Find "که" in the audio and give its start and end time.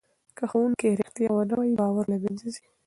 0.37-0.43